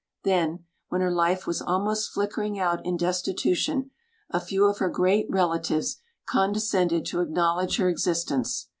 [0.23, 3.91] Then, when her life was almost flickering out in destitution,
[4.31, 8.65] a few of her great relatives condescended to acknowledge her existence.